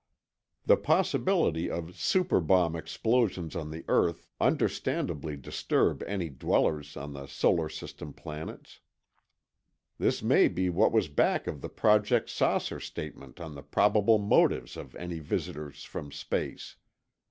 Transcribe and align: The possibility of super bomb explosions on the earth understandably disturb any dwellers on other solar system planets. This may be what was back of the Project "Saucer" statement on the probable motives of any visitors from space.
The 0.65 0.77
possibility 0.77 1.69
of 1.69 1.95
super 1.95 2.39
bomb 2.39 2.75
explosions 2.75 3.55
on 3.55 3.69
the 3.69 3.85
earth 3.87 4.25
understandably 4.39 5.37
disturb 5.37 6.01
any 6.07 6.27
dwellers 6.27 6.97
on 6.97 7.15
other 7.15 7.27
solar 7.27 7.69
system 7.69 8.11
planets. 8.11 8.79
This 9.99 10.23
may 10.23 10.47
be 10.47 10.71
what 10.71 10.91
was 10.91 11.07
back 11.07 11.45
of 11.45 11.61
the 11.61 11.69
Project 11.69 12.31
"Saucer" 12.31 12.79
statement 12.79 13.39
on 13.39 13.53
the 13.53 13.61
probable 13.61 14.17
motives 14.17 14.75
of 14.75 14.95
any 14.95 15.19
visitors 15.19 15.83
from 15.83 16.11
space. 16.11 16.77